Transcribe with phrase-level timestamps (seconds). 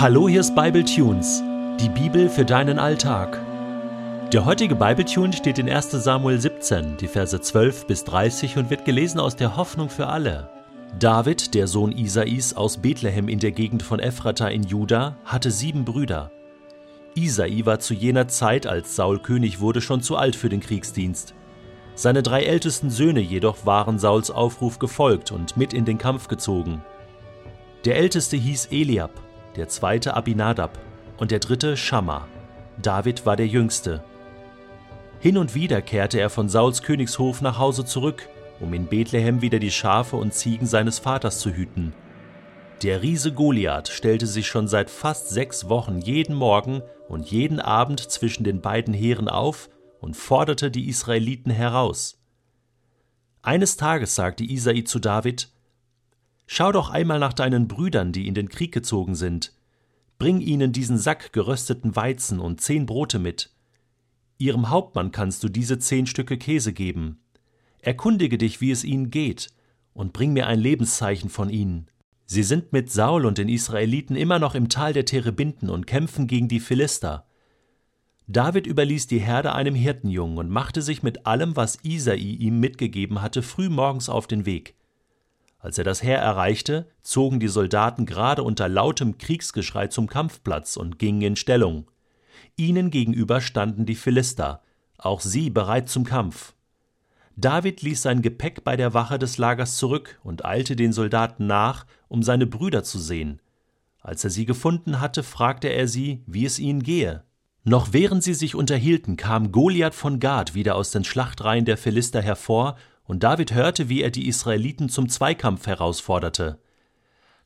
[0.00, 1.42] Hallo, hier ist Bible Tunes,
[1.80, 3.36] die Bibel für deinen Alltag.
[4.32, 5.90] Der heutige Bible Tune steht in 1.
[5.90, 10.50] Samuel 17, die Verse 12 bis 30 und wird gelesen aus der Hoffnung für alle.
[11.00, 15.84] David, der Sohn Isais aus Bethlehem in der Gegend von Ephrata in Juda, hatte sieben
[15.84, 16.30] Brüder.
[17.16, 21.34] Isai war zu jener Zeit, als Saul König wurde, schon zu alt für den Kriegsdienst.
[21.96, 26.84] Seine drei ältesten Söhne jedoch waren Sauls Aufruf gefolgt und mit in den Kampf gezogen.
[27.84, 29.10] Der älteste hieß Eliab,
[29.56, 30.78] der zweite Abinadab
[31.18, 32.26] und der dritte Schamma.
[32.80, 34.02] David war der jüngste.
[35.20, 38.28] Hin und wieder kehrte er von Sauls Königshof nach Hause zurück,
[38.60, 41.92] um in Bethlehem wieder die Schafe und Ziegen seines Vaters zu hüten.
[42.82, 48.00] Der Riese Goliath stellte sich schon seit fast sechs Wochen jeden Morgen und jeden Abend
[48.00, 49.68] zwischen den beiden Heeren auf
[50.00, 52.20] und forderte die Israeliten heraus.
[53.42, 55.48] Eines Tages sagte Isai zu David:
[56.50, 59.52] Schau doch einmal nach deinen Brüdern, die in den Krieg gezogen sind.
[60.18, 63.50] Bring ihnen diesen Sack gerösteten Weizen und zehn Brote mit.
[64.38, 67.20] Ihrem Hauptmann kannst du diese zehn Stücke Käse geben.
[67.80, 69.50] Erkundige dich, wie es ihnen geht,
[69.92, 71.90] und bring mir ein Lebenszeichen von ihnen.
[72.24, 76.26] Sie sind mit Saul und den Israeliten immer noch im Tal der Terebinden und kämpfen
[76.26, 77.26] gegen die Philister.
[78.26, 83.20] David überließ die Herde einem Hirtenjungen und machte sich mit allem, was Isai ihm mitgegeben
[83.20, 84.77] hatte, früh morgens auf den Weg.
[85.58, 90.98] Als er das Heer erreichte, zogen die Soldaten gerade unter lautem Kriegsgeschrei zum Kampfplatz und
[90.98, 91.90] gingen in Stellung.
[92.56, 94.62] Ihnen gegenüber standen die Philister,
[94.98, 96.54] auch sie bereit zum Kampf.
[97.36, 101.86] David ließ sein Gepäck bei der Wache des Lagers zurück und eilte den Soldaten nach,
[102.08, 103.40] um seine Brüder zu sehen.
[104.00, 107.24] Als er sie gefunden hatte, fragte er sie, wie es ihnen gehe.
[107.62, 112.22] Noch während sie sich unterhielten, kam Goliath von Gad wieder aus den Schlachtreihen der Philister
[112.22, 112.76] hervor,
[113.08, 116.60] und David hörte, wie er die Israeliten zum Zweikampf herausforderte.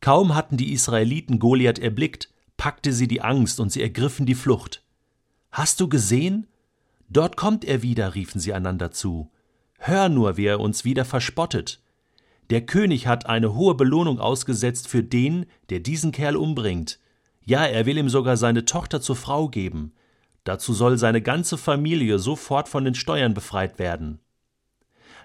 [0.00, 4.84] Kaum hatten die Israeliten Goliath erblickt, packte sie die Angst und sie ergriffen die Flucht.
[5.50, 6.46] Hast du gesehen?
[7.08, 9.30] Dort kommt er wieder, riefen sie einander zu.
[9.78, 11.80] Hör nur, wie er uns wieder verspottet.
[12.50, 16.98] Der König hat eine hohe Belohnung ausgesetzt für den, der diesen Kerl umbringt.
[17.46, 19.94] Ja, er will ihm sogar seine Tochter zur Frau geben.
[20.44, 24.20] Dazu soll seine ganze Familie sofort von den Steuern befreit werden.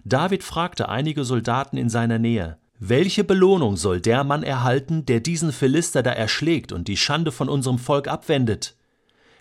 [0.03, 5.51] David fragte einige Soldaten in seiner Nähe, welche Belohnung soll der Mann erhalten, der diesen
[5.51, 8.75] Philister da erschlägt und die Schande von unserem Volk abwendet?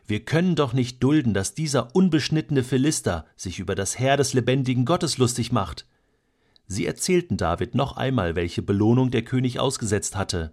[0.07, 4.85] Wir können doch nicht dulden, dass dieser unbeschnittene Philister sich über das Heer des lebendigen
[4.85, 5.87] Gottes lustig macht.
[6.67, 10.53] Sie erzählten David noch einmal, welche Belohnung der König ausgesetzt hatte.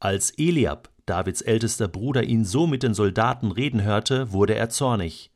[0.00, 5.30] Als Eliab, Davids ältester Bruder, ihn so mit den Soldaten reden hörte, wurde er zornig.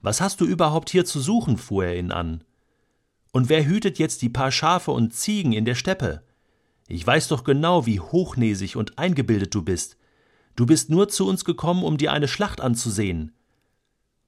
[0.00, 1.58] Was hast du überhaupt hier zu suchen?
[1.58, 2.42] fuhr er ihn an.
[3.32, 6.22] Und wer hütet jetzt die paar Schafe und Ziegen in der Steppe?
[6.88, 9.96] Ich weiß doch genau, wie hochnäsig und eingebildet du bist.
[10.56, 13.32] Du bist nur zu uns gekommen, um dir eine Schlacht anzusehen.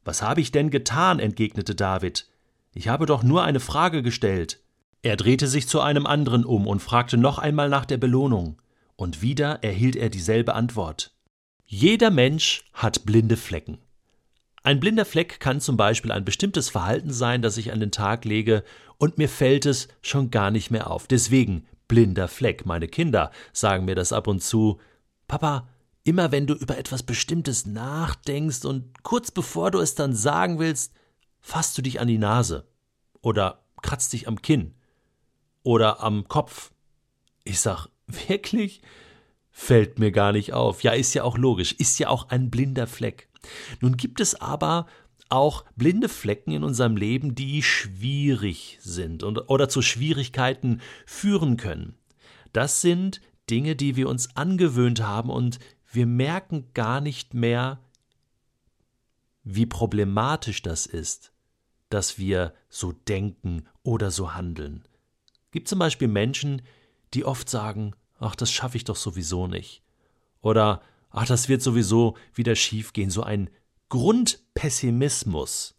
[0.04, 1.18] Was habe ich denn getan?
[1.18, 2.28] entgegnete David.
[2.74, 4.60] Ich habe doch nur eine Frage gestellt.
[5.02, 8.62] Er drehte sich zu einem anderen um und fragte noch einmal nach der Belohnung
[8.96, 11.12] und wieder erhielt er dieselbe Antwort.
[11.66, 13.78] Jeder Mensch hat blinde Flecken.
[14.62, 18.24] Ein blinder Fleck kann zum Beispiel ein bestimmtes Verhalten sein, das ich an den Tag
[18.24, 18.64] lege,
[18.98, 21.08] und mir fällt es schon gar nicht mehr auf.
[21.08, 22.64] Deswegen blinder Fleck.
[22.66, 24.80] Meine Kinder sagen mir das ab und zu.
[25.26, 25.68] Papa,
[26.04, 30.92] immer wenn du über etwas Bestimmtes nachdenkst und kurz bevor du es dann sagen willst,
[31.40, 32.68] fasst du dich an die Nase
[33.20, 34.74] oder kratzt dich am Kinn
[35.64, 36.70] oder am Kopf.
[37.42, 37.88] Ich sag,
[38.28, 38.82] Wirklich?
[39.50, 40.82] Fällt mir gar nicht auf.
[40.82, 43.28] Ja, ist ja auch logisch, ist ja auch ein blinder Fleck.
[43.80, 44.86] Nun gibt es aber
[45.28, 51.94] auch blinde Flecken in unserem Leben, die schwierig sind und, oder zu Schwierigkeiten führen können.
[52.52, 55.58] Das sind Dinge, die wir uns angewöhnt haben und
[55.90, 57.80] wir merken gar nicht mehr,
[59.44, 61.32] wie problematisch das ist,
[61.88, 64.84] dass wir so denken oder so handeln.
[65.50, 66.62] Gibt zum Beispiel Menschen,
[67.12, 69.82] die oft sagen, ach, das schaffe ich doch sowieso nicht.
[70.40, 73.50] Oder, ach, das wird sowieso wieder schiefgehen, so ein
[73.88, 75.74] Grundpessimismus.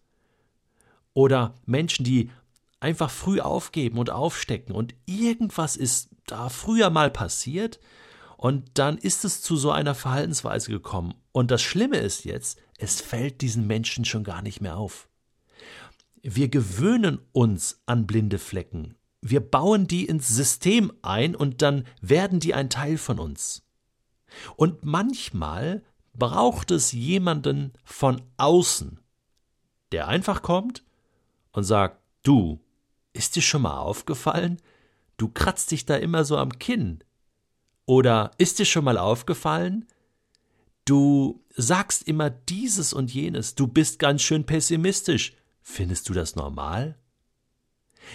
[1.13, 2.31] Oder Menschen, die
[2.79, 7.79] einfach früh aufgeben und aufstecken und irgendwas ist da früher mal passiert
[8.37, 11.13] und dann ist es zu so einer Verhaltensweise gekommen.
[11.31, 15.07] Und das Schlimme ist jetzt, es fällt diesen Menschen schon gar nicht mehr auf.
[16.21, 18.95] Wir gewöhnen uns an blinde Flecken
[19.25, 23.63] wir bauen die ins System ein und dann werden die ein Teil von uns.
[24.55, 25.83] Und manchmal
[26.13, 28.99] braucht es jemanden von außen,
[29.91, 30.83] der einfach kommt
[31.51, 32.59] und sagt, du,
[33.13, 34.57] ist dir schon mal aufgefallen?
[35.17, 37.03] Du kratzt dich da immer so am Kinn.
[37.85, 39.85] Oder ist dir schon mal aufgefallen?
[40.85, 45.33] Du sagst immer dieses und jenes, du bist ganz schön pessimistisch.
[45.61, 46.97] Findest du das normal?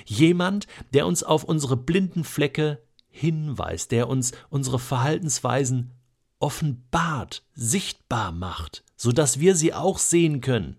[0.05, 5.93] Jemand, der uns auf unsere blinden Flecke hinweist, der uns unsere Verhaltensweisen
[6.41, 10.77] offenbart, sichtbar macht, so dass wir sie auch sehen können.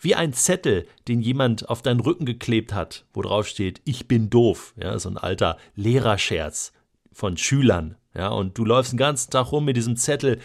[0.00, 4.30] Wie ein Zettel, den jemand auf deinen Rücken geklebt hat, wo drauf steht, ich bin
[4.30, 6.72] doof, ja, so ein alter Lehrerscherz
[7.12, 10.38] von Schülern, ja, und du läufst den ganzen Tag rum mit diesem Zettel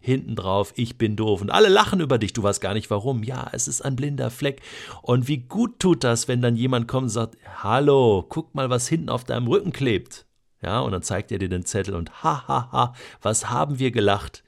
[0.00, 3.22] hinten drauf, ich bin doof und alle lachen über dich, du weißt gar nicht warum.
[3.22, 4.62] Ja, es ist ein blinder Fleck.
[5.02, 8.88] Und wie gut tut das, wenn dann jemand kommt und sagt, hallo, guck mal, was
[8.88, 10.26] hinten auf deinem Rücken klebt.
[10.62, 13.90] Ja, und dann zeigt er dir den Zettel und ha, ha, ha, was haben wir
[13.90, 14.44] gelacht?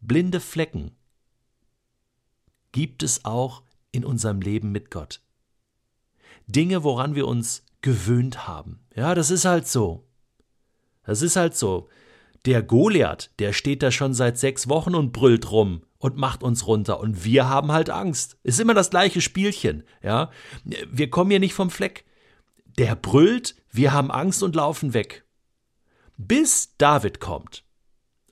[0.00, 0.92] Blinde Flecken
[2.72, 5.20] gibt es auch in unserem Leben mit Gott.
[6.46, 8.80] Dinge, woran wir uns gewöhnt haben.
[8.94, 10.04] Ja, das ist halt so.
[11.04, 11.88] Das ist halt so.
[12.44, 16.66] Der Goliath, der steht da schon seit sechs Wochen und brüllt rum und macht uns
[16.66, 16.98] runter.
[16.98, 18.36] Und wir haben halt Angst.
[18.42, 20.30] Ist immer das gleiche Spielchen, ja.
[20.64, 22.04] Wir kommen hier nicht vom Fleck.
[22.78, 25.24] Der brüllt, wir haben Angst und laufen weg.
[26.16, 27.64] Bis David kommt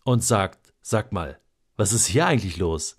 [0.05, 1.39] und sagt, sag mal,
[1.77, 2.97] was ist hier eigentlich los?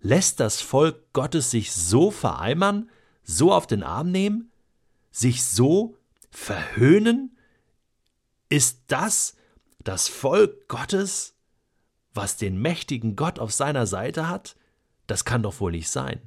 [0.00, 2.90] Lässt das Volk Gottes sich so vereimern,
[3.22, 4.50] so auf den Arm nehmen,
[5.10, 5.96] sich so
[6.30, 7.36] verhöhnen?
[8.48, 9.36] Ist das
[9.84, 11.34] das Volk Gottes,
[12.14, 14.56] was den mächtigen Gott auf seiner Seite hat?
[15.06, 16.20] Das kann doch wohl nicht sein.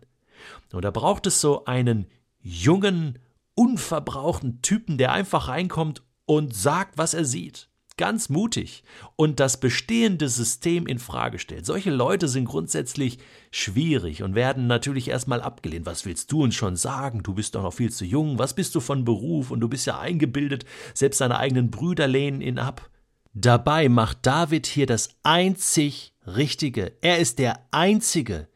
[0.71, 2.07] Und da braucht es so einen
[2.41, 3.19] jungen,
[3.55, 7.69] unverbrauchten Typen, der einfach reinkommt und sagt, was er sieht.
[7.97, 8.83] Ganz mutig
[9.15, 11.65] und das bestehende System in Frage stellt.
[11.65, 13.19] Solche Leute sind grundsätzlich
[13.51, 15.85] schwierig und werden natürlich erstmal abgelehnt.
[15.85, 17.23] Was willst du uns schon sagen?
[17.23, 18.37] Du bist doch noch viel zu jung.
[18.37, 19.49] Was bist du von Beruf?
[19.49, 20.65] Und du bist ja eingebildet.
[20.93, 22.89] Selbst seine eigenen Brüder lehnen ihn ab.
[23.33, 26.93] Dabei macht David hier das einzig Richtige.
[27.01, 28.49] Er ist der Einzige,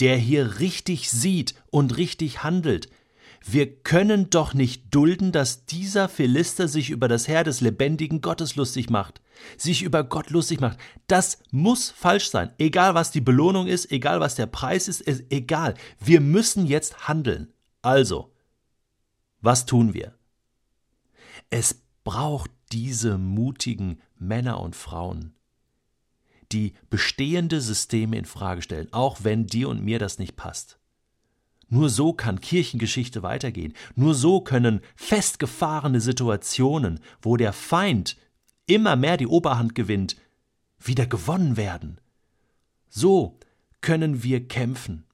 [0.00, 2.90] der hier richtig sieht und richtig handelt.
[3.48, 8.56] Wir können doch nicht dulden, dass dieser Philister sich über das Heer des lebendigen Gottes
[8.56, 9.20] lustig macht,
[9.56, 10.78] sich über Gott lustig macht.
[11.06, 12.52] Das muss falsch sein.
[12.58, 15.74] Egal was die Belohnung ist, egal was der Preis ist, ist egal.
[16.00, 17.52] Wir müssen jetzt handeln.
[17.82, 18.32] Also,
[19.40, 20.18] was tun wir?
[21.48, 25.36] Es braucht diese mutigen Männer und Frauen,
[26.50, 30.80] die bestehende Systeme in Frage stellen, auch wenn dir und mir das nicht passt.
[31.68, 33.74] Nur so kann Kirchengeschichte weitergehen.
[33.96, 38.16] Nur so können festgefahrene Situationen, wo der Feind
[38.66, 40.16] immer mehr die Oberhand gewinnt,
[40.78, 42.00] wieder gewonnen werden.
[42.88, 43.38] So
[43.80, 45.04] können wir kämpfen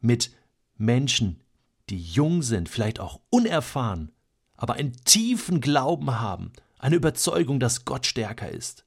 [0.00, 0.30] mit
[0.76, 1.40] Menschen,
[1.88, 4.12] die jung sind, vielleicht auch unerfahren,
[4.56, 8.84] aber einen tiefen Glauben haben, eine Überzeugung, dass Gott stärker ist.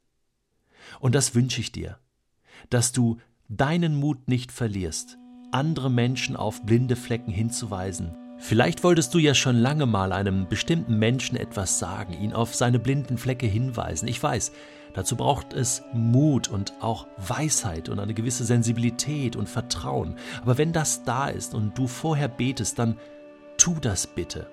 [0.99, 1.99] Und das wünsche ich dir,
[2.69, 5.17] dass du deinen Mut nicht verlierst,
[5.55, 8.11] andere Menschen auf blinde Flecken hinzuweisen.
[8.37, 12.77] Vielleicht wolltest du ja schon lange mal einem bestimmten Menschen etwas sagen, ihn auf seine
[12.77, 14.09] blinden Flecke hinweisen.
[14.09, 14.51] Ich weiß,
[14.93, 20.15] dazu braucht es Mut und auch Weisheit und eine gewisse Sensibilität und Vertrauen.
[20.41, 22.97] Aber wenn das da ist und du vorher betest, dann
[23.55, 24.47] tu das bitte.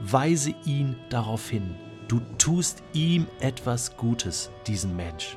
[0.00, 1.74] Weise ihn darauf hin.
[2.08, 5.36] Du tust ihm etwas Gutes, diesem Mensch.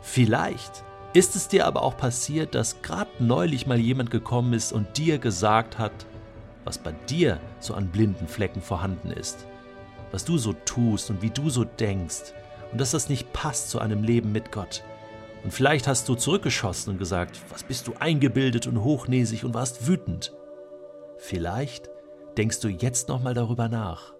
[0.00, 4.96] Vielleicht ist es dir aber auch passiert, dass gerade neulich mal jemand gekommen ist und
[4.96, 5.92] dir gesagt hat,
[6.64, 9.46] was bei dir so an blinden Flecken vorhanden ist,
[10.10, 12.32] was du so tust und wie du so denkst
[12.70, 14.84] und dass das nicht passt zu einem Leben mit Gott.
[15.44, 19.86] Und vielleicht hast du zurückgeschossen und gesagt, was bist du eingebildet und hochnäsig und warst
[19.88, 20.32] wütend.
[21.18, 21.90] Vielleicht
[22.38, 24.14] denkst du jetzt nochmal darüber nach